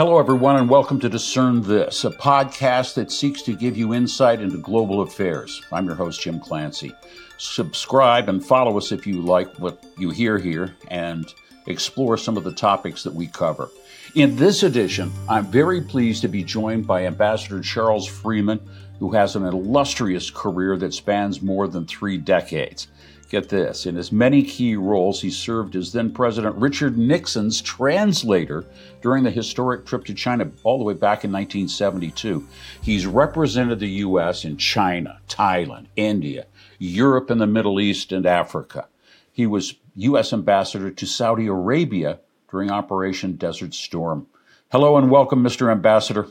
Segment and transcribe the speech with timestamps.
[0.00, 4.40] Hello, everyone, and welcome to Discern This, a podcast that seeks to give you insight
[4.40, 5.60] into global affairs.
[5.70, 6.94] I'm your host, Jim Clancy.
[7.36, 11.26] Subscribe and follow us if you like what you hear here and
[11.66, 13.68] explore some of the topics that we cover.
[14.16, 18.58] In this edition, I'm very pleased to be joined by Ambassador Charles Freeman,
[18.98, 22.88] who has an illustrious career that spans more than three decades.
[23.30, 28.64] Get this, in his many key roles, he served as then President Richard Nixon's translator
[29.00, 32.48] during the historic trip to China all the way back in 1972.
[32.82, 34.44] He's represented the U.S.
[34.44, 36.46] in China, Thailand, India,
[36.80, 38.88] Europe and the Middle East, and Africa.
[39.30, 40.32] He was U.S.
[40.32, 42.18] ambassador to Saudi Arabia
[42.50, 44.26] during Operation Desert Storm.
[44.70, 45.70] Hello and welcome, Mr.
[45.70, 46.28] Ambassador.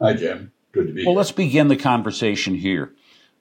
[0.00, 0.52] Hi, Jim.
[0.72, 1.06] Good to be well, here.
[1.06, 2.92] Well, let's begin the conversation here.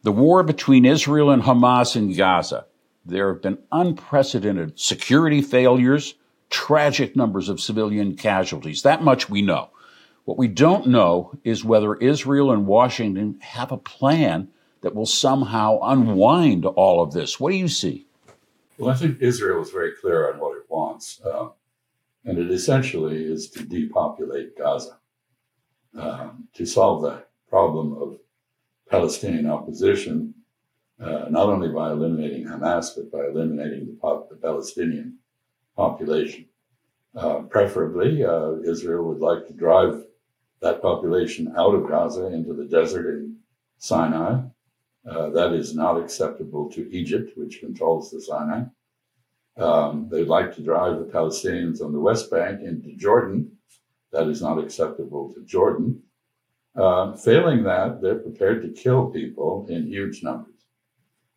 [0.03, 2.65] The war between Israel and Hamas in Gaza
[3.05, 6.15] there have been unprecedented security failures,
[6.49, 8.83] tragic numbers of civilian casualties.
[8.83, 9.69] That much we know.
[10.25, 14.49] What we don't know is whether Israel and Washington have a plan
[14.81, 17.39] that will somehow unwind all of this.
[17.39, 18.07] What do you see?
[18.77, 21.49] Well, I think Israel is very clear on what it wants, uh,
[22.25, 24.97] and it essentially is to depopulate Gaza.
[25.95, 28.17] Um, to solve the problem of
[28.89, 30.33] Palestinian opposition,
[30.99, 35.19] uh, not only by eliminating Hamas, but by eliminating the, pop- the Palestinian
[35.75, 36.45] population.
[37.15, 40.03] Uh, preferably, uh, Israel would like to drive
[40.61, 43.37] that population out of Gaza into the desert in
[43.77, 44.41] Sinai.
[45.07, 48.63] Uh, that is not acceptable to Egypt, which controls the Sinai.
[49.57, 53.51] Um, they'd like to drive the Palestinians on the West Bank into Jordan.
[54.11, 56.01] That is not acceptable to Jordan.
[56.75, 60.53] Uh, failing that, they're prepared to kill people in huge numbers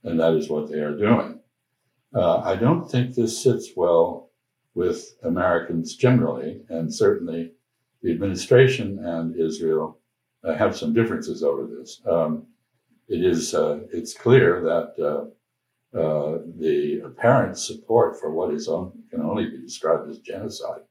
[0.06, 1.40] and that is what they are doing.
[2.14, 4.30] Uh, I don't think this sits well
[4.74, 7.52] with Americans generally, and certainly
[8.02, 9.98] the administration and Israel
[10.44, 12.00] uh, have some differences over this.
[12.08, 12.46] Um,
[13.08, 14.94] it is uh, it's clear that
[15.94, 20.82] uh, the apparent support for what is on, can only be described as genocide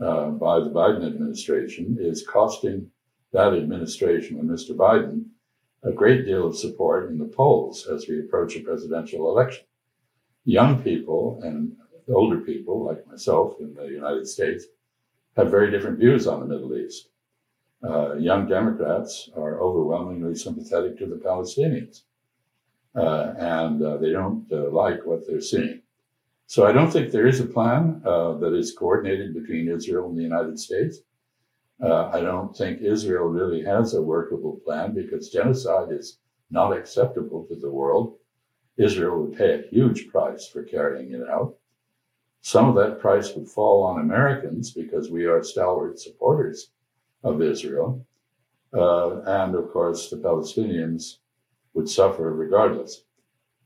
[0.00, 2.90] uh, by the Biden administration is costing
[3.32, 4.74] that administration and Mr.
[4.74, 5.24] Biden
[5.82, 9.64] a great deal of support in the polls as we approach a presidential election.
[10.44, 11.72] Young people and
[12.08, 14.66] older people, like myself in the United States,
[15.36, 17.08] have very different views on the Middle East.
[17.82, 22.02] Uh, young Democrats are overwhelmingly sympathetic to the Palestinians,
[22.96, 25.82] uh, and uh, they don't uh, like what they're seeing.
[26.46, 30.18] So I don't think there is a plan uh, that is coordinated between Israel and
[30.18, 30.98] the United States.
[31.82, 36.18] Uh, I don't think Israel really has a workable plan because genocide is
[36.50, 38.16] not acceptable to the world.
[38.76, 41.54] Israel would pay a huge price for carrying it out.
[42.42, 46.70] Some of that price would fall on Americans because we are stalwart supporters
[47.22, 48.04] of Israel.
[48.72, 51.18] Uh, and of course, the Palestinians
[51.80, 53.02] would suffer regardless.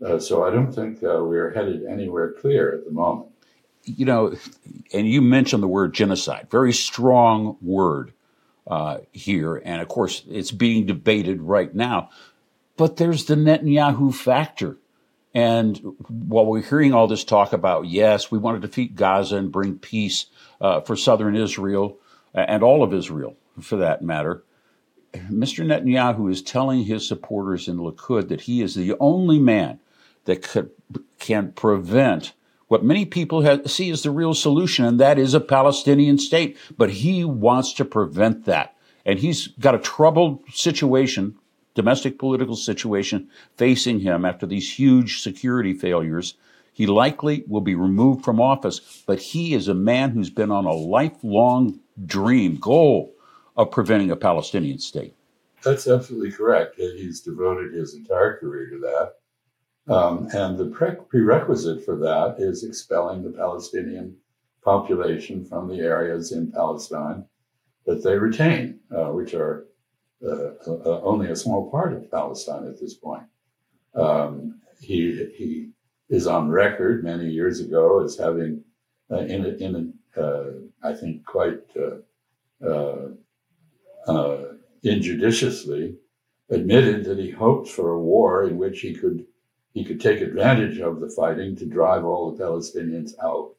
[0.05, 3.31] Uh, so I don't think uh, we're headed anywhere clear at the moment
[3.85, 4.35] you know,
[4.93, 8.13] and you mentioned the word genocide, very strong word
[8.67, 9.57] uh, here.
[9.57, 12.11] And of course, it's being debated right now.
[12.77, 14.79] But there's the Netanyahu factor.
[15.35, 19.53] And while we're hearing all this talk about, yes, we want to defeat Gaza and
[19.53, 20.27] bring peace
[20.61, 21.99] uh, for southern Israel
[22.33, 24.45] and all of Israel for that matter,
[25.15, 25.65] Mr.
[25.65, 29.79] Netanyahu is telling his supporters in Likud that he is the only man
[30.25, 30.71] that could,
[31.19, 32.33] can prevent
[32.69, 36.57] what many people have, see as the real solution, and that is a Palestinian state.
[36.77, 38.75] But he wants to prevent that.
[39.05, 41.37] And he's got a troubled situation,
[41.75, 46.35] domestic political situation facing him after these huge security failures.
[46.73, 50.65] He likely will be removed from office, but he is a man who's been on
[50.65, 53.15] a lifelong dream, goal
[53.57, 55.15] of preventing a Palestinian state.
[55.63, 56.77] That's absolutely correct.
[56.77, 59.15] He's devoted his entire career to that.
[59.95, 64.17] Um, and the pre- prerequisite for that is expelling the Palestinian
[64.63, 67.25] population from the areas in Palestine
[67.87, 69.67] that they retain, uh, which are
[70.27, 73.25] uh, uh, only a small part of Palestine at this point.
[73.95, 75.71] Um, he, he
[76.09, 78.65] is on record many years ago as having,
[79.11, 80.45] uh, in, a, in uh,
[80.83, 81.61] I think, quite
[84.07, 84.39] uh,
[84.83, 85.97] injudiciously,
[86.51, 89.27] admitted that he hoped for a war in which he could
[89.73, 93.55] he could take advantage of the fighting to drive all the Palestinians out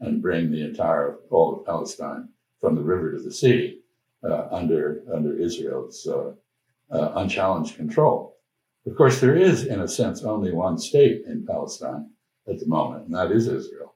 [0.00, 2.28] and bring the entire all of Palestine
[2.60, 3.80] from the river to the sea
[4.24, 6.32] uh, under under Israel's uh,
[6.90, 8.36] uh, unchallenged control.
[8.86, 12.10] Of course, there is, in a sense, only one state in Palestine
[12.48, 13.94] at the moment, and that is Israel.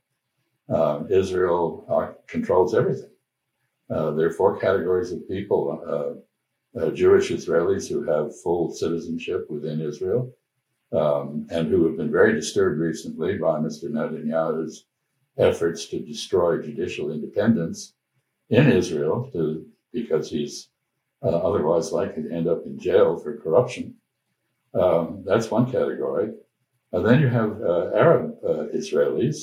[0.68, 3.10] Um, Israel uh, controls everything.
[3.88, 9.46] Uh, there are four categories of people uh, uh, Jewish Israelis who have full citizenship
[9.48, 10.32] within Israel
[10.92, 13.84] um, and who have been very disturbed recently by Mr.
[13.84, 14.86] Netanyahu's
[15.38, 17.94] efforts to destroy judicial independence
[18.50, 20.68] in Israel to, because he's
[21.22, 23.94] uh, otherwise likely to end up in jail for corruption.
[24.74, 26.32] Um, that's one category.
[26.92, 29.38] And then you have uh, Arab uh, Israelis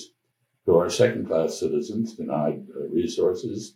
[0.65, 3.75] who are second class citizens, denied uh, resources,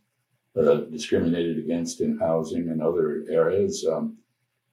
[0.58, 4.18] uh, discriminated against in housing and other areas, um,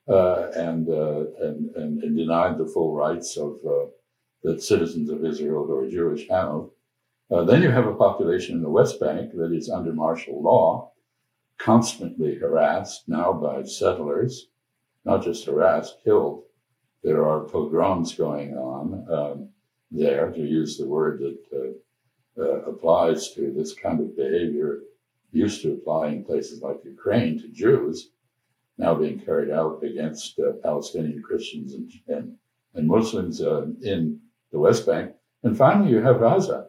[0.08, 3.58] uh, and, and, and, and, denied the full rights of
[4.42, 6.70] the citizens of Israel are Jewish have.
[7.30, 10.92] then you have a population in the West Bank that is under martial law,
[11.58, 14.48] constantly harassed now by settlers,
[15.04, 16.42] not just harassed, killed.
[17.02, 19.48] There are pogroms going on um,
[19.90, 21.42] there, to use the word that
[22.38, 24.80] uh, uh, applies to this kind of behavior,
[25.34, 28.10] used to apply in places like Ukraine to Jews,
[28.78, 32.36] now being carried out against uh, Palestinian Christians and, and,
[32.74, 34.20] and Muslims uh, in
[34.52, 35.12] the West Bank.
[35.42, 36.68] And finally, you have Gaza,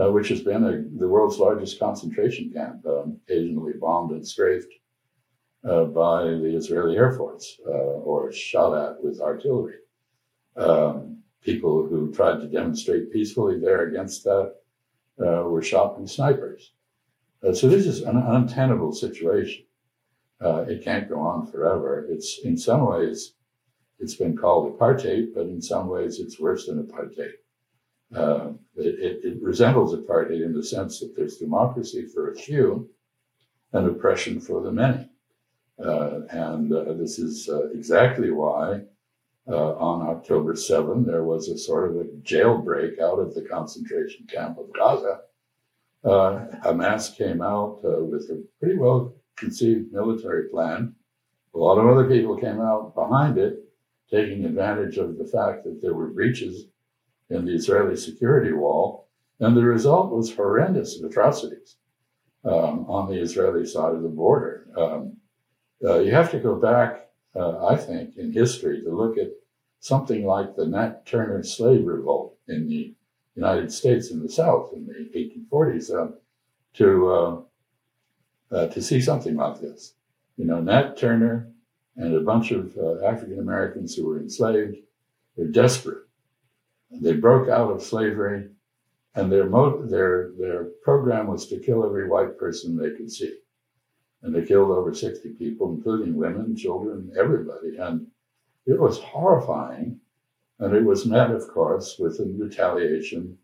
[0.00, 4.72] uh, which has been a, the world's largest concentration camp, um, occasionally bombed and strafed
[5.68, 9.76] uh, by the Israeli Air Force uh, or shot at with artillery.
[10.56, 14.54] Um, people who tried to demonstrate peacefully there against that
[15.20, 16.72] uh, were shot by snipers.
[17.44, 19.64] Uh, so this is an untenable situation.
[20.40, 22.06] Uh, it can't go on forever.
[22.08, 23.34] It's in some ways,
[23.98, 27.32] it's been called apartheid, but in some ways, it's worse than apartheid.
[28.14, 32.88] Uh, it, it, resembles apartheid in the sense that there's democracy for a few
[33.72, 35.08] and oppression for the many.
[35.84, 38.80] Uh, and uh, this is uh, exactly why
[39.46, 44.58] on October 7, there was a sort of a jailbreak out of the concentration camp
[44.58, 45.20] of Gaza.
[46.04, 50.94] Uh, Hamas came out with a pretty well conceived military plan.
[51.54, 53.64] A lot of other people came out behind it,
[54.10, 56.66] taking advantage of the fact that there were breaches
[57.30, 59.08] in the Israeli security wall.
[59.40, 61.76] And the result was horrendous atrocities
[62.44, 64.68] um, on the Israeli side of the border.
[64.76, 65.16] Um,
[65.84, 69.32] uh, you have to go back, uh, I think, in history to look at
[69.80, 72.94] something like the Nat Turner slave revolt in the
[73.34, 74.92] United States in the South in the
[75.52, 76.14] 1840s um,
[76.74, 77.40] to uh,
[78.54, 79.94] uh, to see something like this.
[80.36, 81.50] You know, Nat Turner
[81.96, 84.76] and a bunch of uh, African Americans who were enslaved
[85.36, 86.04] were desperate.
[86.90, 88.48] They broke out of slavery,
[89.16, 93.36] and their mo- their their program was to kill every white person they could see
[94.24, 97.76] and they killed over 60 people, including women, children, everybody.
[97.76, 98.06] And
[98.66, 100.00] it was horrifying.
[100.58, 103.38] And it was met, of course, with a retaliation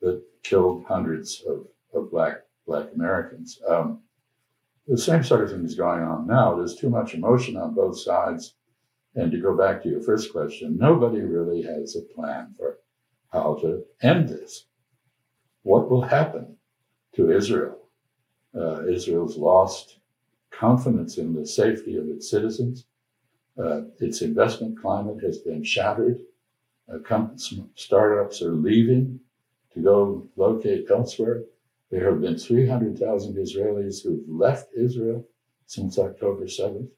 [0.00, 3.60] that killed hundreds of, of black, black Americans.
[3.68, 4.00] Um,
[4.86, 6.54] the same sort of thing is going on now.
[6.54, 8.54] There's too much emotion on both sides.
[9.14, 12.78] And to go back to your first question, nobody really has a plan for
[13.32, 14.66] how to end this.
[15.62, 16.56] What will happen
[17.14, 17.78] to Israel?
[18.54, 19.98] Uh, Israel's lost
[20.50, 22.86] confidence in the safety of its citizens.
[23.58, 26.20] Uh, its investment climate has been shattered.
[27.74, 29.20] Startups are leaving
[29.74, 31.42] to go locate elsewhere.
[31.90, 35.26] There have been 300,000 Israelis who've left Israel
[35.66, 36.88] since October 7th.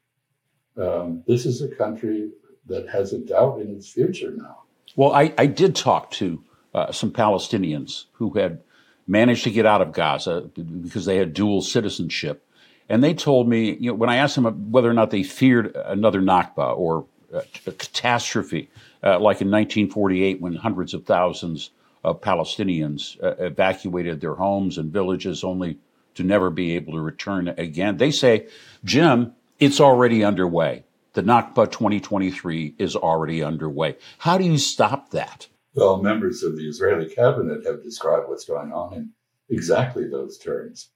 [0.77, 2.31] Um, this is a country
[2.67, 4.63] that has a doubt in its future now.
[4.95, 8.61] Well, I, I did talk to uh, some Palestinians who had
[9.07, 12.47] managed to get out of Gaza because they had dual citizenship.
[12.89, 15.75] And they told me, you know, when I asked them whether or not they feared
[15.75, 18.69] another Nakba or a catastrophe,
[19.03, 21.71] uh, like in 1948 when hundreds of thousands
[22.03, 25.77] of Palestinians uh, evacuated their homes and villages only
[26.15, 27.97] to never be able to return again.
[27.97, 28.47] They say,
[28.83, 30.83] Jim, it's already underway.
[31.13, 33.97] The Nakba 2023 is already underway.
[34.19, 35.47] How do you stop that?
[35.73, 39.09] Well, members of the Israeli cabinet have described what's going on in
[39.49, 40.89] exactly those terms.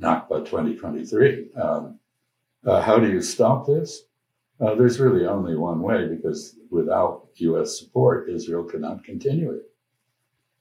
[0.00, 1.52] Nakba 2023.
[1.54, 1.98] Um,
[2.64, 4.02] uh, how do you stop this?
[4.60, 7.78] Uh, there's really only one way because without U.S.
[7.78, 9.62] support, Israel cannot continue it.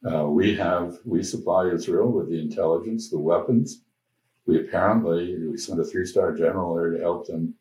[0.09, 3.81] Uh, we have we supply Israel with the intelligence, the weapons.
[4.45, 7.55] We apparently we sent a three-star general there to help them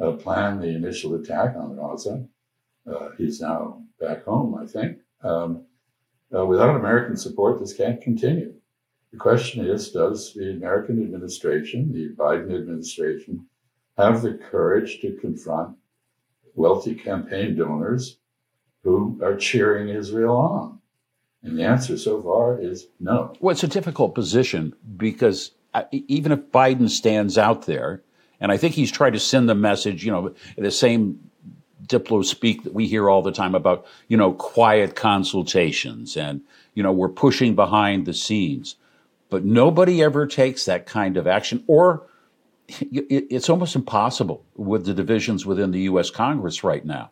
[0.00, 2.26] uh, plan the initial attack on Gaza.
[2.90, 4.98] Uh, he's now back home, I think.
[5.22, 5.64] Um,
[6.34, 8.52] uh, without American support, this can't continue.
[9.12, 13.46] The question is Does the American administration, the Biden administration,
[13.96, 15.76] have the courage to confront
[16.54, 18.18] wealthy campaign donors
[18.82, 20.78] who are cheering Israel on?
[21.42, 23.34] And the answer so far is no.
[23.40, 28.02] Well, it's a difficult position because uh, even if Biden stands out there,
[28.40, 31.30] and I think he's trying to send the message, you know, the same
[31.86, 36.40] Diplo speak that we hear all the time about, you know, quiet consultations and,
[36.74, 38.76] you know, we're pushing behind the scenes.
[39.28, 42.06] But nobody ever takes that kind of action, or
[42.68, 46.10] it's almost impossible with the divisions within the U.S.
[46.10, 47.10] Congress right now.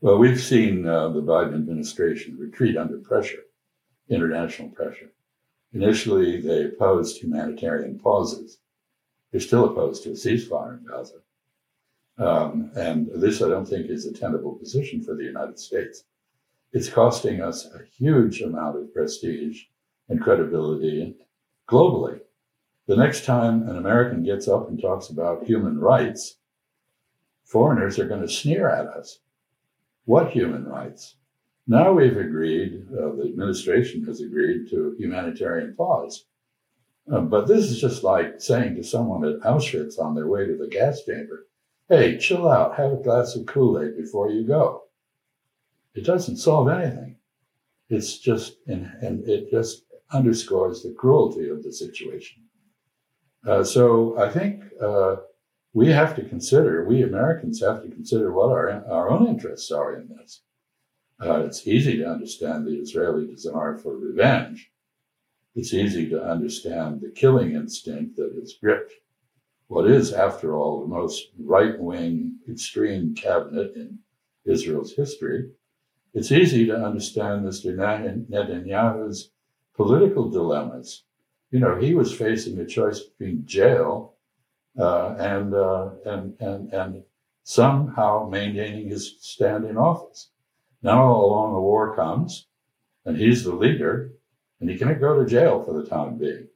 [0.00, 3.42] Well, we've seen uh, the Biden administration retreat under pressure,
[4.08, 5.10] international pressure.
[5.72, 8.58] Initially, they opposed humanitarian pauses.
[9.30, 11.20] They're still opposed to a ceasefire in Gaza.
[12.18, 16.04] Um, and this, I don't think, is a tenable position for the United States.
[16.72, 19.64] It's costing us a huge amount of prestige
[20.08, 21.14] and credibility
[21.68, 22.20] globally.
[22.90, 26.38] The next time an American gets up and talks about human rights,
[27.44, 29.20] foreigners are going to sneer at us.
[30.06, 31.14] What human rights?
[31.68, 36.24] Now we've agreed, uh, the administration has agreed to humanitarian pause.
[37.08, 40.56] Uh, but this is just like saying to someone at Auschwitz on their way to
[40.56, 41.46] the gas chamber,
[41.88, 44.86] hey, chill out, have a glass of Kool Aid before you go.
[45.94, 47.18] It doesn't solve anything.
[47.88, 52.42] It's just, and, and it just underscores the cruelty of the situation.
[53.46, 55.16] Uh, so I think uh,
[55.72, 59.94] we have to consider, we Americans have to consider what our, our own interests are
[59.94, 60.42] in this.
[61.22, 64.70] Uh, it's easy to understand the Israeli desire for revenge.
[65.54, 68.92] It's easy to understand the killing instinct that has gripped
[69.70, 74.00] what is, after all, the most right wing extreme cabinet in
[74.44, 75.52] Israel's history,
[76.12, 77.76] it's easy to understand Mr.
[78.28, 79.30] Netanyahu's
[79.76, 81.04] political dilemmas.
[81.50, 84.14] You know, he was facing a choice between jail
[84.78, 87.02] uh, and, uh, and, and, and
[87.42, 90.30] somehow maintaining his stand in office.
[90.82, 92.46] Now along the war comes,
[93.04, 94.12] and he's the leader,
[94.60, 96.46] and he can't go to jail for the time being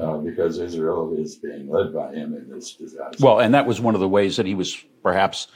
[0.00, 3.24] uh, because Israel is being led by him in this disaster.
[3.24, 5.48] Well, and that was one of the ways that he was perhaps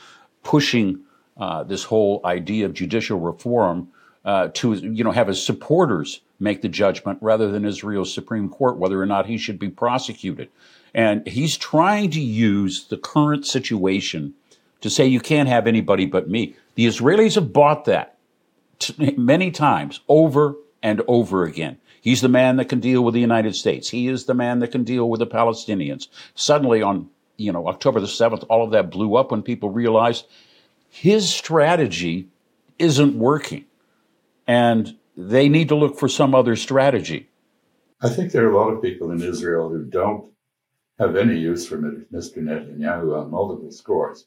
[0.42, 1.00] pushing
[1.36, 3.88] uh, this whole idea of judicial reform
[4.24, 8.78] uh, to, you know, have his supporters make the judgment rather than Israel's Supreme Court
[8.78, 10.48] whether or not he should be prosecuted.
[10.94, 14.34] And he's trying to use the current situation
[14.80, 16.54] to say you can't have anybody but me.
[16.76, 18.16] The Israelis have bought that
[18.78, 21.78] t- many times over and over again.
[22.00, 23.88] He's the man that can deal with the United States.
[23.88, 26.08] He is the man that can deal with the Palestinians.
[26.34, 30.26] Suddenly, on you know October the seventh, all of that blew up when people realized
[30.88, 32.28] his strategy
[32.78, 33.64] isn't working,
[34.46, 37.28] and they need to look for some other strategy.
[38.00, 40.30] I think there are a lot of people in Israel who don't
[41.00, 42.38] have any use for Mr.
[42.38, 44.26] Netanyahu on multiple scores.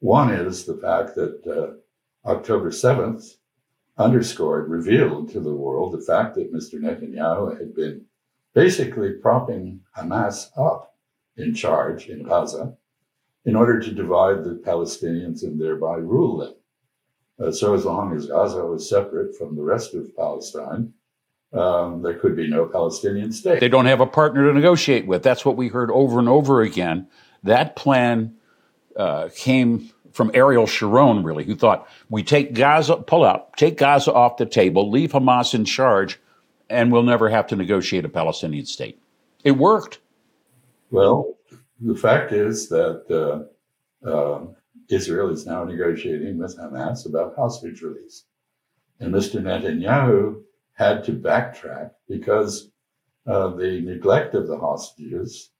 [0.00, 3.36] One is the fact that uh, October 7th
[3.96, 6.74] underscored, revealed to the world the fact that Mr.
[6.74, 8.04] Netanyahu had been
[8.54, 10.96] basically propping Hamas up
[11.36, 12.76] in charge in Gaza
[13.44, 16.54] in order to divide the Palestinians and thereby rule them.
[17.40, 20.92] Uh, so, as long as Gaza was separate from the rest of Palestine,
[21.52, 23.60] um, there could be no Palestinian state.
[23.60, 25.22] They don't have a partner to negotiate with.
[25.22, 27.08] That's what we heard over and over again.
[27.44, 28.36] That plan
[28.96, 34.12] uh, came from Ariel Sharon, really, who thought we take Gaza, pull out, take Gaza
[34.12, 36.18] off the table, leave Hamas in charge,
[36.68, 39.00] and we'll never have to negotiate a Palestinian state.
[39.44, 40.00] It worked.
[40.90, 41.36] Well,
[41.80, 43.48] the fact is that
[44.04, 44.46] uh, uh,
[44.88, 48.24] Israel is now negotiating with Hamas about hostage release.
[49.00, 49.40] And Mr.
[49.40, 50.42] Netanyahu
[50.72, 52.70] had to backtrack because
[53.26, 55.50] uh, the neglect of the hostages,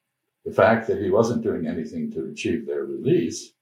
[0.44, 3.52] the fact that he wasn't doing anything to achieve their release,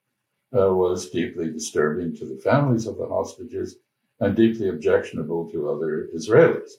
[0.57, 3.77] uh, was deeply disturbing to the families of the hostages
[4.21, 6.71] and deeply objectionable to other Israelis.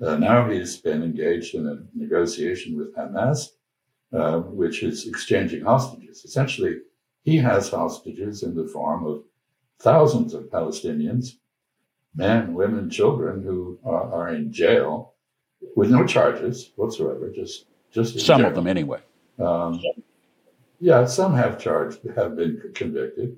[0.00, 3.52] Uh, now he's been engaged in a negotiation with Hamas,
[4.12, 6.24] uh, which is exchanging hostages.
[6.24, 6.80] Essentially,
[7.26, 9.24] he has hostages in the form of
[9.80, 11.32] thousands of Palestinians,
[12.14, 15.14] men, women, children who are, are in jail
[15.74, 18.48] with no charges whatsoever, just just some jail.
[18.48, 19.00] of them anyway.
[19.40, 19.82] Um,
[20.78, 23.36] yeah, some have charged, have been convicted,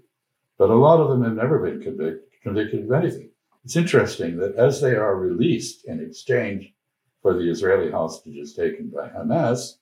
[0.58, 3.30] but a lot of them have never been convict, convicted of anything.
[3.64, 6.74] It's interesting that as they are released in exchange
[7.22, 9.78] for the Israeli hostages taken by Hamas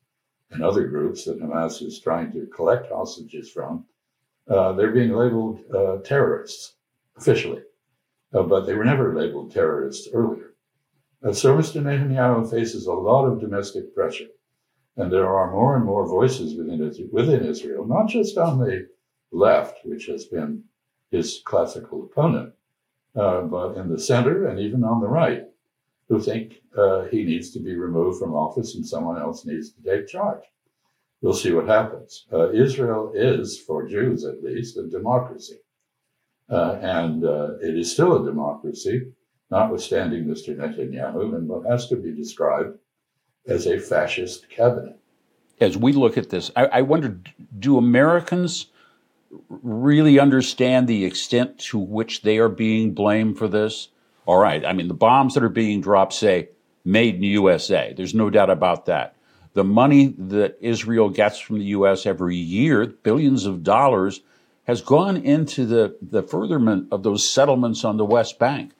[0.52, 3.84] and other groups that Hamas is trying to collect hostages from,
[4.48, 6.74] uh, they're being labeled uh, terrorists
[7.16, 7.62] officially,
[8.34, 10.54] uh, but they were never labeled terrorists earlier.
[11.24, 11.82] Uh, so Mr.
[11.82, 14.28] Netanyahu faces a lot of domestic pressure
[14.96, 16.80] and there are more and more voices within,
[17.12, 18.88] within Israel, not just on the
[19.30, 20.64] left, which has been
[21.10, 22.52] his classical opponent,
[23.14, 25.44] uh, but in the center and even on the right,
[26.08, 29.82] who think uh, he needs to be removed from office and someone else needs to
[29.82, 30.42] take charge.
[31.22, 32.26] We'll see what happens.
[32.32, 35.56] Uh, Israel is, for Jews at least, a democracy.
[36.48, 39.12] Uh, and uh, it is still a democracy,
[39.50, 40.56] notwithstanding Mr.
[40.56, 42.78] Netanyahu, and what has to be described
[43.48, 44.98] as a fascist cabinet.
[45.60, 47.18] As we look at this, I, I wonder
[47.58, 48.66] do Americans
[49.48, 53.88] really understand the extent to which they are being blamed for this?
[54.26, 56.50] All right, I mean, the bombs that are being dropped say
[56.84, 57.94] made in USA.
[57.96, 59.15] There's no doubt about that.
[59.56, 62.04] The money that Israel gets from the U.S.
[62.04, 64.20] every year, billions of dollars,
[64.64, 68.74] has gone into the, the furtherment of those settlements on the West Bank.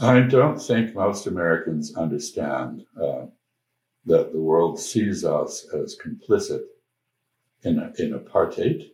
[0.00, 3.26] I don't think most Americans understand uh,
[4.06, 6.62] that the world sees us as complicit
[7.62, 8.90] in, in apartheid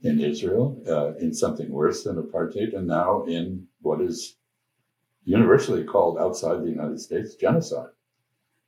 [0.00, 4.38] in Israel, uh, in something worse than apartheid, and now in what is
[5.24, 7.90] universally called outside the United States genocide.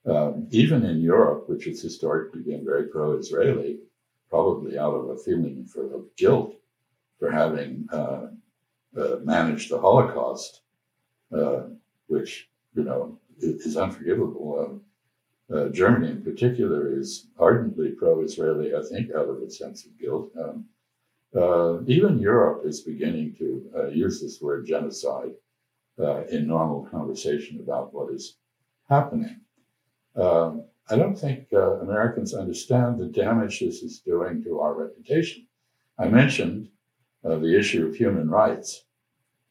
[0.06, 3.80] Um, even in Europe, which has historically been very pro Israeli,
[4.30, 6.54] probably out of a feeling for, of guilt
[7.18, 8.28] for having uh,
[8.96, 10.62] uh, managed the Holocaust,
[11.36, 11.64] uh,
[12.06, 14.80] which, you know, is, unforgivable.
[15.50, 19.84] Um, uh, Germany, in particular, is ardently pro Israeli, I think, out of a sense
[19.84, 20.30] of guilt.
[20.40, 20.64] Um,
[21.36, 25.32] uh, even Europe is beginning to uh, use this word genocide
[26.30, 28.38] in normal conversation about what is
[28.88, 29.40] happening.
[30.16, 35.46] Um, I don't think uh, Americans understand the damage this is doing to our reputation.
[35.98, 36.68] I mentioned
[37.24, 38.84] uh, the issue of human rights.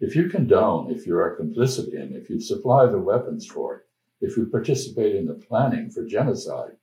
[0.02, 3.86] If you condone, if you are complicit in, if you supply the weapons for it,
[4.22, 6.76] if you participate in the planning for genocide,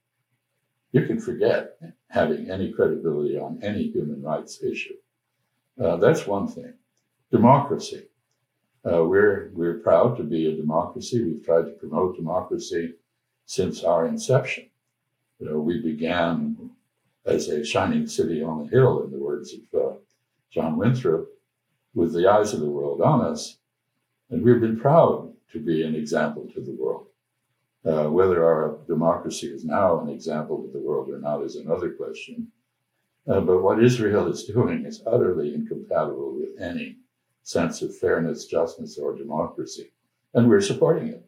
[0.91, 1.77] you can forget
[2.09, 4.95] having any credibility on any human rights issue.
[5.79, 6.73] Uh, that's one thing.
[7.31, 8.07] Democracy.
[8.89, 11.23] Uh, we're, we're proud to be a democracy.
[11.23, 12.93] We've tried to promote democracy
[13.47, 14.67] since our inception.
[15.39, 16.69] You know, we began
[17.25, 19.95] as a shining city on a hill, in the words of uh,
[20.51, 21.29] John Winthrop,
[21.95, 23.57] with the eyes of the world on us.
[24.29, 27.07] And we've been proud to be an example to the world.
[27.85, 31.91] Uh, whether our democracy is now an example to the world or not is another
[31.91, 32.47] question.
[33.27, 36.97] Uh, but what Israel is doing is utterly incompatible with any
[37.43, 39.93] sense of fairness, justice, or democracy.
[40.33, 41.26] And we're supporting it.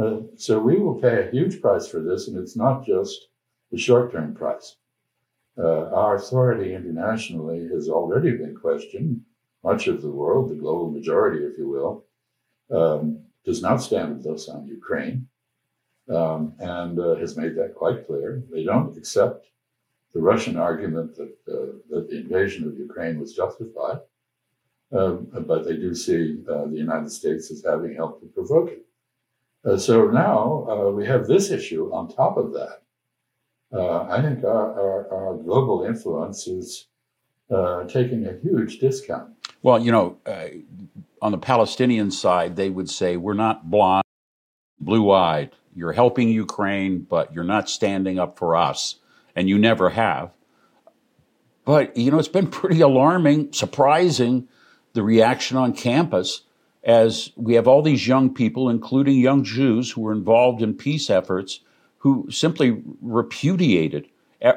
[0.00, 3.28] Uh, so we will pay a huge price for this, and it's not just
[3.70, 4.76] the short term price.
[5.58, 9.20] Uh, our authority internationally has already been questioned.
[9.62, 12.04] Much of the world, the global majority, if you will,
[12.74, 15.28] um, does not stand with us on Ukraine
[16.08, 18.42] um, and uh, has made that quite clear.
[18.50, 19.48] They don't accept
[20.14, 24.00] the Russian argument that, uh, that the invasion of Ukraine was justified.
[24.92, 28.86] Um, but they do see uh, the United States as having helped to provoke it.
[29.64, 32.82] Uh, so now uh, we have this issue on top of that.
[33.72, 36.88] Uh, I think our, our, our, global influence is
[37.50, 39.30] uh, taking a huge discount.
[39.62, 40.46] Well, you know, uh,
[41.22, 44.04] on the Palestinian side, they would say, we're not blind,
[44.80, 45.52] blue eyed.
[45.74, 48.96] You're helping Ukraine, but you're not standing up for us,
[49.36, 50.32] and you never have.
[51.64, 54.48] But, you know, it's been pretty alarming, surprising
[54.94, 56.42] the reaction on campus
[56.82, 61.10] as we have all these young people, including young Jews who were involved in peace
[61.10, 61.60] efforts,
[61.98, 64.08] who simply repudiated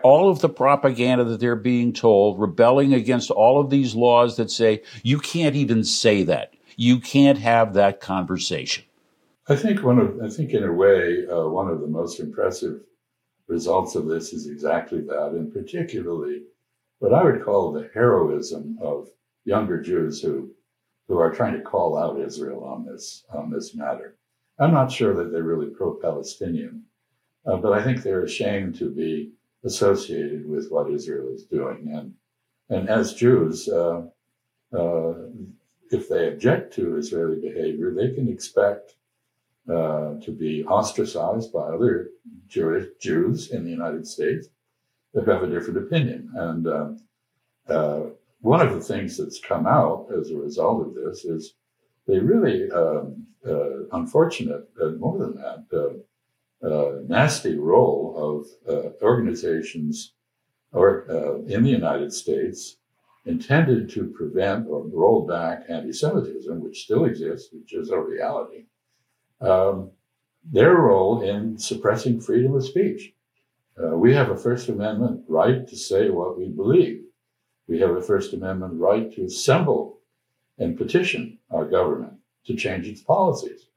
[0.04, 4.50] all of the propaganda that they're being told, rebelling against all of these laws that
[4.50, 6.54] say you can't even say that.
[6.78, 8.86] You can't have that conversation.
[9.48, 12.80] I think one of, I think in a way, uh, one of the most impressive
[13.48, 16.44] results of this is exactly that, and particularly
[17.00, 19.10] what I would call the heroism of
[19.44, 20.52] younger Jews who
[21.14, 24.18] who are trying to call out Israel on this on this matter.
[24.60, 26.84] I'm not sure that they're really pro-Palestinian,
[27.46, 29.32] uh, but I think they're ashamed to be
[29.64, 31.92] associated with what Israel is doing.
[31.94, 32.16] And
[32.76, 34.08] and as Jews, uh,
[34.76, 35.14] uh,
[35.92, 38.96] if they object to Israeli behavior, they can expect
[39.70, 42.10] uh, to be ostracized by other
[42.48, 44.48] Jewish Jews in the United States
[45.14, 46.32] that have a different opinion.
[46.34, 46.90] And uh,
[47.70, 48.02] uh,
[48.44, 51.54] one of the things that's come out as a result of this is
[52.08, 58.90] the really um, uh, unfortunate, uh, more than that, uh, uh nasty role of uh,
[59.02, 60.12] organizations
[60.74, 62.76] or uh, in the United States
[63.26, 68.66] intended to prevent or roll back anti-Semitism, which still exists, which is a reality.
[69.40, 69.92] Um,
[70.44, 73.14] their role in suppressing freedom of speech.
[73.78, 77.03] we have a First Amendment right to say what we believe.
[77.68, 80.00] We have a First Amendment right to assemble
[80.58, 82.14] and petition our government
[82.46, 83.68] to change its policies.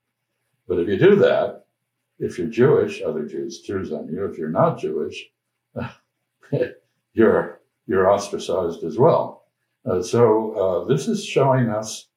[0.66, 1.66] But if you do that,
[2.18, 4.24] if you're Jewish, other Jews choose on you.
[4.24, 5.30] If you're not Jewish,
[7.12, 9.44] you're you're ostracized as well.
[9.84, 12.08] Uh, so uh, this is showing us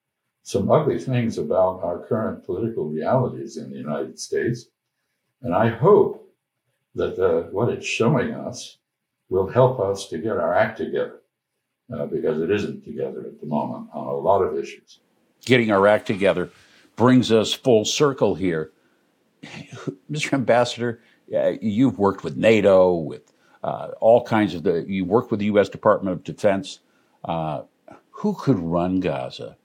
[0.42, 4.66] some ugly things about our current political realities in the United States,
[5.42, 6.28] and I hope
[6.96, 8.80] that the, what it's showing us
[9.30, 11.22] will help us to get our act together,
[11.94, 15.00] uh, because it isn't together at the moment on a lot of issues.
[15.46, 16.50] Getting our act together
[16.96, 18.72] brings us full circle here.
[20.12, 20.34] Mr.
[20.34, 21.02] Ambassador,
[21.62, 23.32] you've worked with NATO, with
[23.64, 25.70] uh, all kinds of the, you work with the U.S.
[25.70, 26.80] Department of Defense.
[27.24, 27.64] Uh,
[28.12, 29.56] who could run Gaza?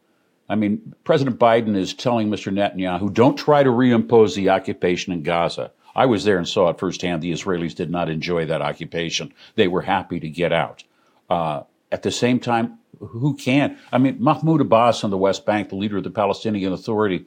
[0.49, 2.53] I mean, President Biden is telling Mr.
[2.53, 5.73] Netanyahu, don't try to reimpose the occupation in Gaza.
[5.97, 7.23] I was there and saw it firsthand.
[7.23, 9.33] The Israelis did not enjoy that occupation.
[9.55, 10.85] They were happy to get out.
[11.31, 11.63] Uh,
[11.95, 13.79] at the same time, who can?
[13.93, 17.25] I mean, Mahmoud Abbas on the West Bank, the leader of the Palestinian Authority,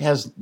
[0.00, 0.32] has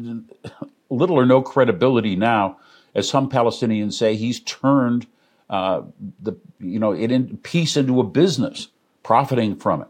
[0.90, 2.56] little or no credibility now.
[2.94, 5.08] As some Palestinians say, he's turned
[5.50, 5.82] uh,
[6.22, 8.68] the you know it in, peace into a business,
[9.02, 9.88] profiting from it.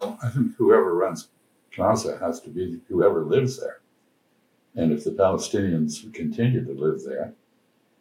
[0.00, 1.26] I think whoever runs
[1.76, 3.80] Gaza has to be whoever lives there.
[4.76, 7.32] And if the Palestinians continue to live there,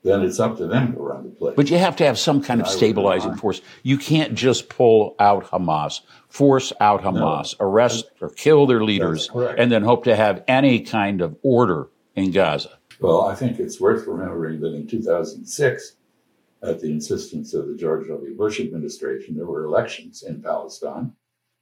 [0.06, 1.56] then it's up to them to run the place.
[1.56, 3.62] But you have to have some kind of stabilizing force.
[3.82, 7.66] You can't just pull out Hamas, force out Hamas, no.
[7.66, 12.30] arrest or kill their leaders, and then hope to have any kind of order in
[12.30, 12.78] Gaza.
[13.00, 15.96] Well, I think it's worth remembering that in 2006,
[16.62, 18.38] at the insistence of the George W.
[18.38, 21.14] Bush administration, there were elections in Palestine,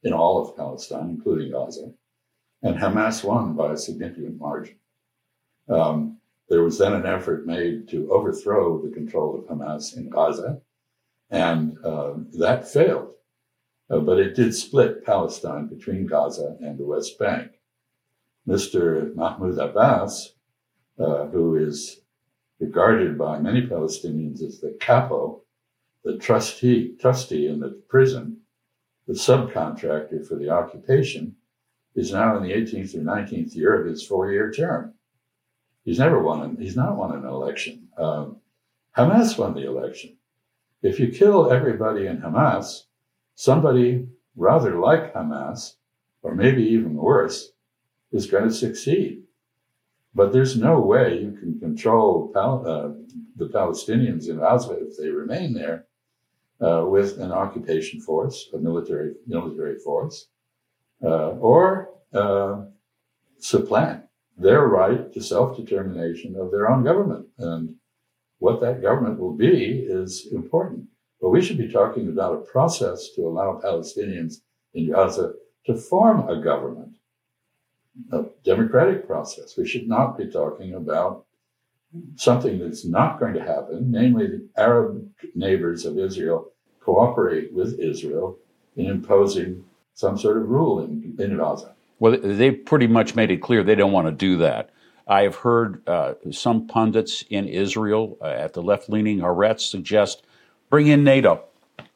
[0.03, 1.93] in all of Palestine, including Gaza,
[2.61, 4.75] and Hamas won by a significant margin.
[5.69, 6.17] Um,
[6.53, 10.61] there was then an effort made to overthrow the control of Hamas in Gaza,
[11.31, 13.15] and uh, that failed.
[13.89, 17.53] Uh, but it did split Palestine between Gaza and the West Bank.
[18.47, 19.15] Mr.
[19.15, 20.35] Mahmoud Abbas,
[20.99, 22.01] uh, who is
[22.59, 25.41] regarded by many Palestinians as the capo,
[26.03, 28.37] the trustee, trustee in the prison,
[29.07, 31.35] the subcontractor for the occupation,
[31.95, 34.93] is now in the 18th or 19th year of his four-year term.
[35.83, 36.41] He's never won.
[36.41, 37.89] An, he's not won an election.
[37.97, 38.37] Um,
[38.97, 40.15] Hamas won the election.
[40.81, 42.83] If you kill everybody in Hamas,
[43.35, 45.75] somebody rather like Hamas,
[46.21, 47.51] or maybe even worse,
[48.11, 49.23] is going to succeed.
[50.15, 52.89] But there's no way you can control Pal- uh,
[53.35, 55.85] the Palestinians in Gaza if they remain there
[56.61, 60.27] uh, with an occupation force, a military military force,
[61.03, 62.65] uh, or uh,
[63.39, 64.02] supplant
[64.37, 67.27] their right to self determination of their own government.
[67.37, 67.75] And
[68.39, 70.87] what that government will be is important.
[71.21, 74.41] But we should be talking about a process to allow Palestinians
[74.73, 75.33] in Gaza
[75.65, 76.97] to form a government,
[78.11, 79.55] a democratic process.
[79.55, 81.25] We should not be talking about
[82.15, 88.37] something that's not going to happen, namely, the Arab neighbors of Israel cooperate with Israel
[88.75, 91.75] in imposing some sort of rule in, in Gaza.
[92.03, 94.71] Well, they've pretty much made it clear they don't want to do that.
[95.07, 100.25] I have heard uh, some pundits in Israel uh, at the left leaning Haaretz suggest
[100.69, 101.45] bring in NATO.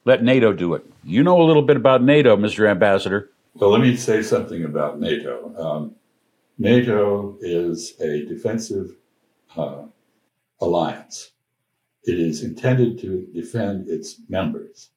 [0.05, 0.85] Let NATO do it.
[1.03, 2.69] You know a little bit about NATO, Mr.
[2.69, 3.31] Ambassador.
[3.55, 5.53] Well, let me say something about NATO.
[5.57, 5.95] Um,
[6.57, 8.95] NATO is a defensive
[9.57, 9.87] uh,
[10.61, 11.31] alliance.
[12.05, 14.91] It is intended to defend its members.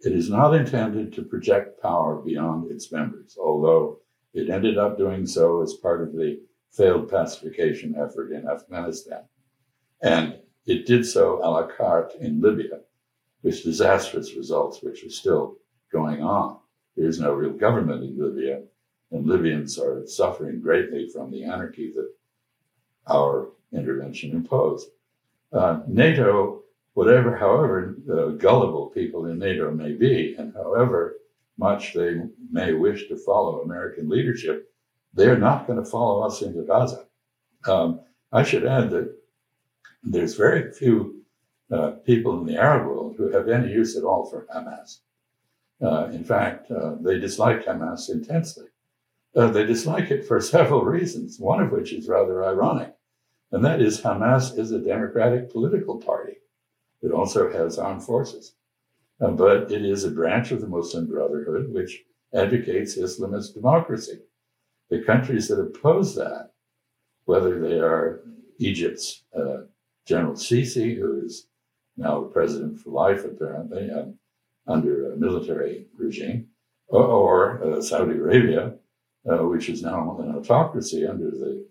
[0.00, 4.00] It is not intended to project power beyond its members, although
[4.34, 9.22] it ended up doing so as part of the failed pacification effort in Afghanistan.
[10.02, 12.80] And it did so a la carte in Libya,
[13.42, 15.56] with disastrous results, which are still
[15.92, 16.58] going on.
[16.96, 18.62] There is no real government in Libya,
[19.10, 22.10] and Libyans are suffering greatly from the anarchy that
[23.06, 24.88] our intervention imposed.
[25.52, 26.62] Uh, NATO,
[26.94, 31.16] whatever, however uh, gullible people in NATO may be, and however
[31.56, 34.70] much they may wish to follow American leadership,
[35.12, 37.06] they're not going to follow us into Gaza.
[37.66, 38.00] Um,
[38.32, 39.14] I should add that
[40.02, 41.22] there's very few
[41.70, 44.98] uh, people in the Arab world who have any use at all for Hamas.
[45.80, 48.66] Uh, in fact, uh, they dislike Hamas intensely.
[49.34, 52.94] Uh, they dislike it for several reasons, one of which is rather ironic,
[53.52, 56.34] and that is Hamas is a democratic political party.
[57.02, 58.54] It also has armed forces.
[59.20, 62.02] Uh, but it is a branch of the Muslim Brotherhood which
[62.34, 64.18] advocates Islam as democracy.
[64.90, 66.50] The countries that oppose that,
[67.24, 68.22] whether they are
[68.58, 69.62] Egypt's uh,
[70.06, 71.46] General Sisi, who is
[71.96, 74.18] now president for life, apparently, um,
[74.66, 76.48] under a military regime,
[76.88, 78.74] or, or uh, Saudi Arabia,
[79.30, 81.66] uh, which is now an autocracy under the,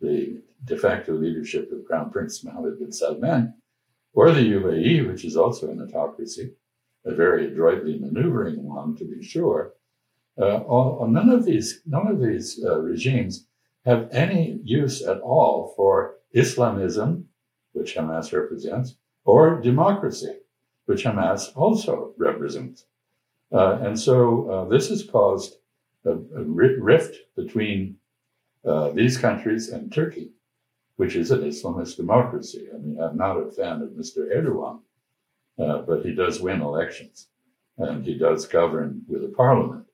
[0.00, 3.54] the de facto leadership of Crown Prince Mohammed bin Salman,
[4.14, 6.52] or the UAE, which is also an autocracy,
[7.06, 9.72] a very adroitly maneuvering one to be sure.
[10.38, 13.46] Uh, all, none of these, none of these uh, regimes
[13.86, 17.28] have any use at all for Islamism,
[17.72, 20.34] which Hamas represents, or democracy,
[20.86, 22.84] which Hamas also represents.
[23.52, 25.56] Uh, and so uh, this has caused
[26.04, 27.96] a, a rift between
[28.64, 30.30] uh, these countries and Turkey,
[30.96, 32.66] which is an Islamist democracy.
[32.74, 34.28] I mean, I'm not a fan of Mr.
[34.34, 34.80] Erdogan,
[35.58, 37.28] uh, but he does win elections
[37.78, 39.86] and he does govern with a parliament.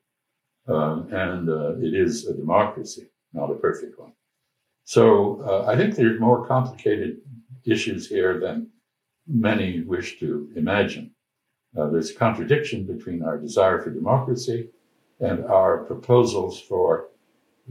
[0.67, 4.13] Um, and uh, it is a democracy, not a perfect one.
[4.85, 7.17] So uh, I think there's more complicated
[7.65, 8.69] issues here than
[9.27, 11.11] many wish to imagine.
[11.77, 14.69] Uh, there's a contradiction between our desire for democracy
[15.19, 17.07] and our proposals for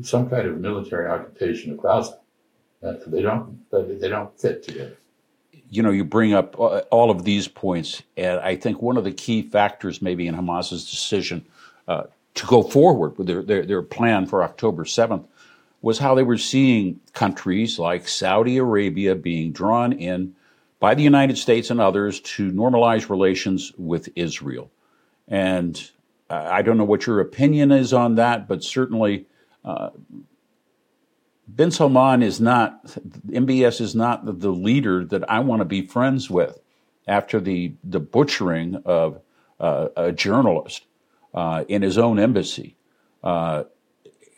[0.03, 2.19] some kind of military occupation of Gaza.
[2.83, 4.97] Uh, they don't they don't fit together.
[5.73, 9.11] You know, you bring up all of these points, and I think one of the
[9.11, 11.47] key factors, maybe in Hamas's decision
[11.89, 12.05] uh,
[12.35, 15.27] to go forward with their, their, their plan for October seventh,
[15.81, 20.35] was how they were seeing countries like Saudi Arabia being drawn in
[20.79, 24.71] by the United States and others to normalize relations with Israel.
[25.27, 25.91] And
[26.29, 29.25] I don't know what your opinion is on that, but certainly
[29.65, 29.89] uh,
[31.55, 32.85] bin Salman is not,
[33.29, 36.59] MBS is not the, leader that I want to be friends with
[37.07, 39.21] after the, the butchering of
[39.61, 40.87] uh, a journalist
[41.35, 42.77] uh, in his own embassy.
[43.23, 43.65] Uh,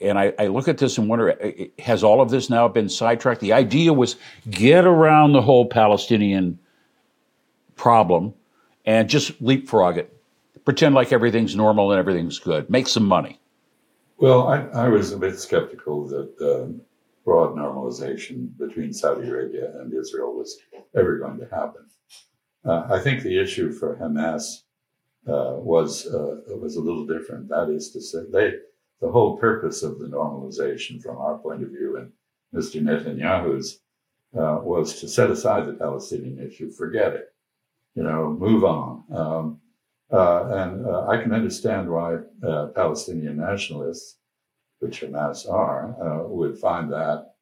[0.01, 1.37] and I, I, look at this and wonder
[1.79, 3.41] has all of this now been sidetracked?
[3.41, 4.17] The idea was
[4.51, 6.59] get around the whole Palestinian
[7.77, 8.35] problem
[8.85, 10.15] and just leapfrog it.
[10.65, 12.69] Pretend like everything's normal and everything's good.
[12.69, 13.41] Make some money.
[14.19, 16.73] Well, I, I was a bit skeptical that uh,
[17.25, 20.59] broad normalization between Saudi Arabia and Israel was
[20.95, 21.87] ever going to happen.
[22.65, 24.63] Uh, I think the issue for Hamas
[25.27, 27.49] uh, was uh, was a little different.
[27.49, 28.55] That is to say, they
[29.01, 32.13] the whole purpose of the normalization, from our point of view, and
[32.55, 32.81] Mr.
[32.81, 33.81] Netanyahu's,
[34.39, 37.35] uh, was to set aside the Palestinian issue, forget it,
[37.95, 39.05] you know, move on.
[39.13, 39.61] Um,
[40.11, 42.19] uh, and uh, I can understand why
[42.75, 44.19] Palestinian nationalists,
[44.85, 47.35] which Hamas are, uh, would find that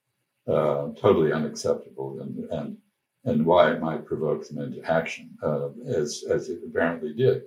[0.48, 2.76] uh, totally unacceptable and, and,
[3.24, 5.30] and why it might provoke them into action,
[5.86, 7.42] as, as it apparently did.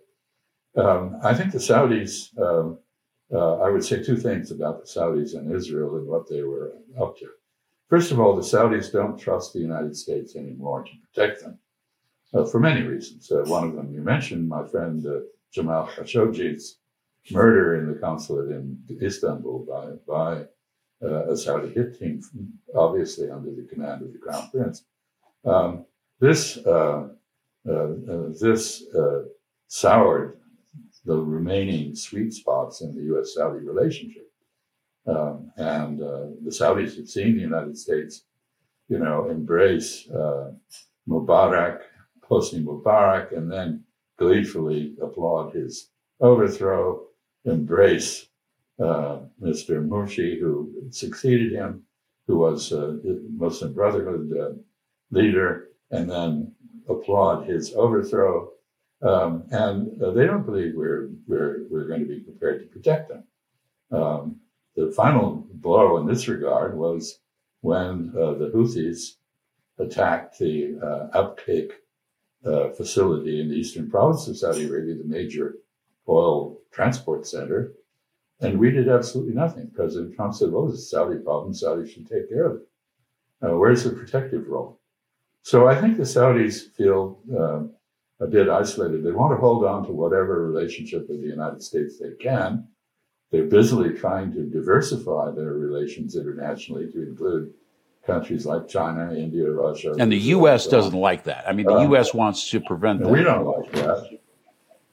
[0.76, 2.80] Um, I think the Saudis um,
[3.34, 6.74] uh, I would say two things about the Saudis and Israel and what they were
[7.02, 7.28] up to.
[7.90, 11.60] First of all, the Saudis don't trust the United States anymore to protect them
[12.34, 13.32] uh, for many reasons.
[13.32, 16.78] Uh, one of them you mentioned, my friend uh, Jamal Khashoggi's
[17.32, 20.46] murder in the consulate in Istanbul by, by
[21.06, 22.22] uh, hit team,
[22.76, 24.86] obviously under the command of the Crown Prince.
[25.44, 25.86] Um,
[26.20, 27.10] this uh,
[27.64, 28.84] this
[29.68, 30.38] soured
[31.06, 33.36] the remaining sweet spots in the U.S.
[33.36, 34.32] Saudi relationship.
[35.08, 38.24] Um, and uh, the Saudis had seen the United States,
[38.90, 40.52] you know, embrace uh,
[41.08, 41.82] Mubarak,
[42.28, 43.84] Hosni Mubarak, and then
[44.18, 47.04] gleefully applaud his overthrow,
[47.46, 48.28] embrace
[48.80, 49.88] uh, Mr.
[49.88, 51.84] Mursi, who succeeded him,
[52.28, 54.50] who was uh, the Muslim Brotherhood uh,
[55.12, 56.52] leader, and then
[56.88, 58.52] applaud his overthrow
[59.02, 63.10] um, and uh, they don't believe we're, we're, we're going to be prepared to protect
[63.10, 63.24] them.
[63.92, 64.38] Um,
[64.76, 67.20] the final blow in this regard was
[67.62, 69.16] when uh, the Houthis
[69.78, 71.72] attacked the uh, Abqaiq
[72.46, 75.56] uh, facility in the eastern province of Saudi Arabia, the major
[76.08, 77.74] oil transport center,
[78.42, 79.72] and we did absolutely nothing.
[79.74, 82.68] President Trump said, well, it's a Saudi problem, Saudi should take care of it.
[83.42, 84.80] Uh, where's the protective role?
[85.42, 87.72] So I think the Saudis feel um,
[88.20, 89.04] a bit isolated.
[89.04, 92.68] They want to hold on to whatever relationship with the United States they can.
[93.32, 97.54] They're busily trying to diversify their relations internationally to include
[98.06, 99.94] countries like China, India, Russia.
[100.00, 100.68] And the U.S.
[100.68, 101.48] doesn't like that.
[101.48, 102.14] I mean, the uh, U.S.
[102.14, 103.10] wants to prevent that.
[103.10, 104.15] We don't like that.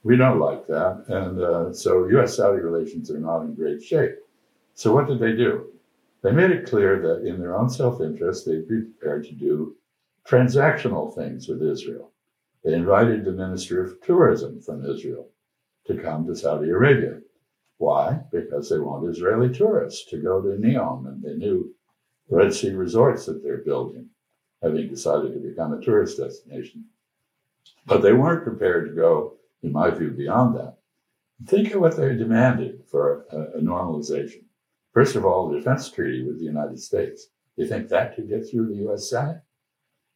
[0.05, 1.05] We don't like that.
[1.09, 2.37] And uh, so U.S.
[2.37, 4.17] Saudi relations are not in great shape.
[4.75, 5.69] So what did they do?
[6.23, 9.77] They made it clear that in their own self interest, they'd be prepared to do
[10.27, 12.13] transactional things with Israel.
[12.65, 15.29] They invited the Minister of Tourism from Israel
[15.87, 17.21] to come to Saudi Arabia.
[17.79, 18.21] Why?
[18.31, 21.75] Because they want Israeli tourists to go to Neom and the new
[22.31, 24.09] Red Sea resorts that they're building,
[24.63, 26.85] having decided to become a tourist destination.
[27.87, 30.77] But they weren't prepared to go, in my view, beyond that.
[31.47, 34.45] Think of what they demanded for a, a normalization.
[34.93, 37.29] First of all, the defense treaty with the United States.
[37.57, 39.11] Do you think that could get through the U.S.
[39.11, 39.43] Senate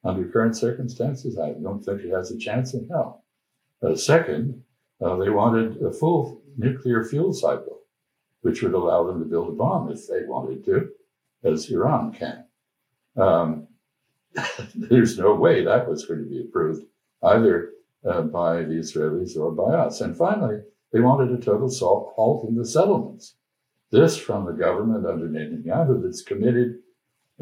[0.05, 1.39] under current circumstances?
[1.39, 3.25] I don't think it has a chance in hell.
[3.83, 4.63] Uh, second,
[5.01, 7.81] uh, they wanted a full nuclear fuel cycle,
[8.43, 10.91] which would allow them to build a bomb if they wanted to,
[11.45, 12.45] as Iran can.
[13.17, 13.69] Um,
[14.75, 16.85] there's no way that was going to be approved
[17.23, 17.73] either
[18.07, 20.01] uh, by the Israelis or by us.
[20.01, 20.61] And finally,
[20.92, 21.69] they wanted a total
[22.14, 23.35] halt in the settlements.
[23.90, 26.79] This from the government under Netanyahu that's committed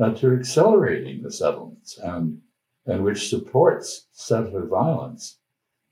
[0.00, 2.40] uh, to accelerating the settlements and,
[2.87, 5.38] and which supports settler violence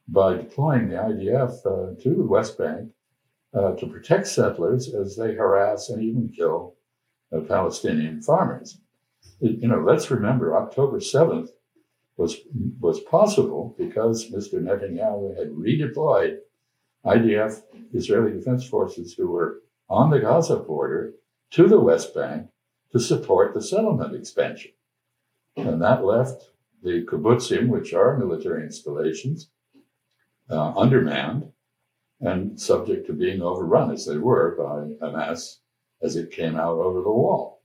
[0.08, 2.90] by deploying the IDF uh, to the West Bank
[3.54, 6.74] uh, to protect settlers as they harass and even kill
[7.35, 8.78] uh, Palestinian farmers.
[9.40, 11.48] You know, let's remember October 7th
[12.16, 12.37] was,
[12.81, 14.55] was possible because Mr.
[14.55, 16.38] Netanyahu had redeployed
[17.05, 21.14] IDF, Israeli Defense Forces, who were on the Gaza border
[21.51, 22.48] to the West Bank
[22.92, 24.72] to support the settlement expansion.
[25.57, 26.51] And that left
[26.83, 29.51] the kibbutzim, which are military installations,
[30.51, 31.53] uh, undermanned
[32.20, 35.59] and subject to being overrun as they were by Hamas
[36.03, 37.62] as it came out over the wall.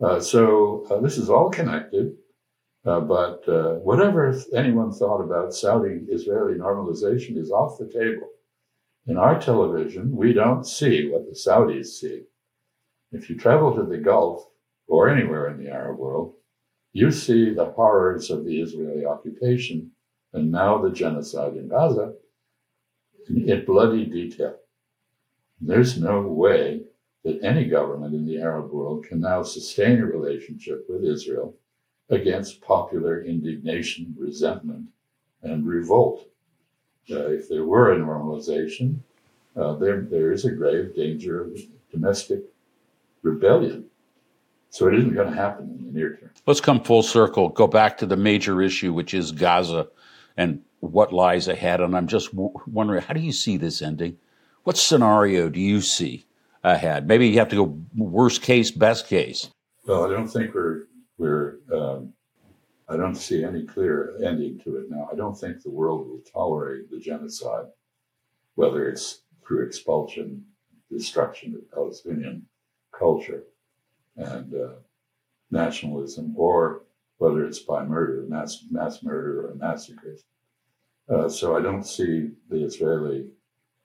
[0.00, 2.16] Uh, so uh, this is all connected.
[2.86, 8.28] Uh, but uh, whatever anyone thought about Saudi Israeli normalization is off the table.
[9.06, 12.22] In our television, we don't see what the Saudis see.
[13.12, 14.48] If you travel to the Gulf
[14.86, 16.34] or anywhere in the Arab world,
[16.92, 19.90] you see the horrors of the Israeli occupation
[20.32, 22.14] and now the genocide in Gaza
[23.28, 24.56] in bloody detail.
[25.60, 26.82] There's no way
[27.24, 31.56] that any government in the Arab world can now sustain a relationship with Israel
[32.10, 34.86] against popular indignation, resentment,
[35.42, 36.26] and revolt.
[37.10, 38.98] Uh, if there were a normalization,
[39.56, 41.58] uh, there, there is a grave danger of
[41.90, 42.42] domestic
[43.22, 43.86] rebellion.
[44.70, 46.30] So it isn't going to happen in the near term.
[46.46, 49.88] Let's come full circle, go back to the major issue, which is Gaza
[50.36, 51.80] and what lies ahead.
[51.80, 54.16] And I'm just w- wondering, how do you see this ending?
[54.62, 56.26] What scenario do you see
[56.62, 57.08] ahead?
[57.08, 59.50] Maybe you have to go worst case, best case.
[59.86, 60.84] Well, I don't think we're
[61.20, 61.58] we're.
[61.72, 62.14] Um,
[62.88, 65.08] I don't see any clear ending to it now.
[65.12, 67.66] I don't think the world will tolerate the genocide,
[68.56, 70.44] whether it's through expulsion,
[70.90, 72.46] destruction of Palestinian
[72.90, 73.44] culture,
[74.16, 74.72] and uh,
[75.52, 76.82] nationalism, or
[77.18, 80.24] whether it's by murder, mass mass murder, or massacres.
[81.08, 83.28] Uh, so I don't see the Israeli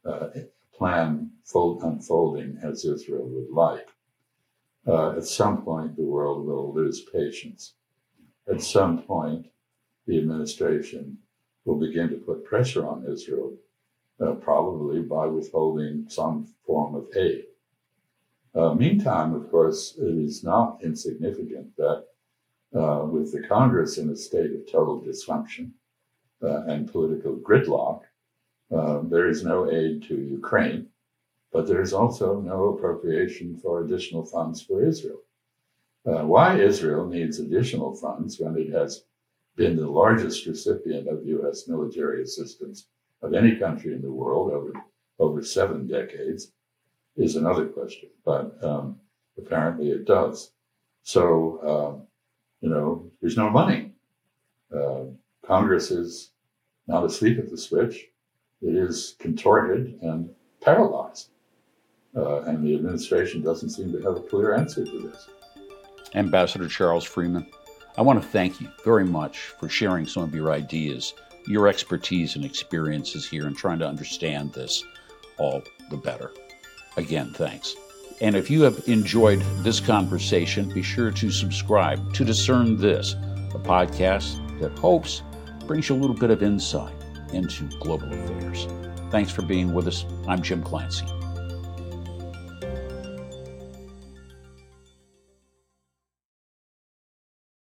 [0.04, 0.30] uh,
[0.74, 3.88] plan fold, unfolding as Israel would like.
[4.88, 7.74] Uh, at some point, the world will lose patience.
[8.48, 9.48] At some point,
[10.06, 11.18] the administration
[11.66, 13.58] will begin to put pressure on Israel,
[14.20, 17.46] uh, probably by withholding some form of aid.
[18.54, 22.06] Uh, meantime, of course, it is not insignificant that
[22.76, 25.72] uh, with the Congress in a state of total dysfunction,
[26.44, 28.02] uh, and political gridlock,
[28.76, 30.88] uh, there is no aid to Ukraine,
[31.56, 35.22] but there is also no appropriation for additional funds for Israel.
[36.06, 39.06] Uh, why Israel needs additional funds when it has
[39.56, 41.70] been the largest recipient of U.S.
[41.70, 42.88] military assistance
[43.22, 44.74] of any country in the world over,
[45.18, 46.52] over seven decades
[47.16, 49.00] is another question, but um,
[49.38, 50.52] apparently it does.
[51.04, 51.24] So,
[51.72, 52.06] uh,
[52.60, 53.94] you know, there's no money.
[54.76, 55.06] Uh,
[55.48, 56.32] Congress is
[56.86, 58.08] not asleep at the switch.
[58.62, 61.30] It is contorted and paralyzed.
[62.16, 65.28] Uh, and the administration doesn't seem to have a clear answer to this.
[66.14, 67.46] Ambassador Charles Freeman,
[67.98, 71.14] I want to thank you very much for sharing some of your ideas,
[71.46, 74.84] your expertise and experiences here in trying to understand this
[75.38, 76.32] all the better.
[76.98, 77.76] Again, thanks.
[78.22, 83.14] And if you have enjoyed this conversation, be sure to subscribe to Discern This,
[83.54, 85.22] a podcast that hopes
[85.68, 86.94] brings you a little bit of insight
[87.34, 88.68] into global affairs.
[89.10, 90.06] Thanks for being with us.
[90.28, 91.06] I'm Jim Clancy.